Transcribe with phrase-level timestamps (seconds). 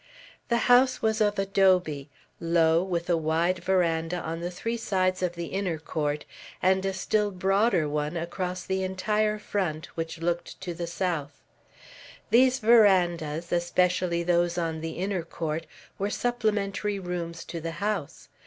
[0.47, 2.09] The house, was of adobe,
[2.39, 6.25] low, with a wide veranda on the three sides of the inner court,
[6.59, 11.43] and a still broader one across the entire front, which looked to the south.
[12.31, 15.67] These verandas, especially those on the inner court,
[15.99, 18.27] were supplementary rooms to the house.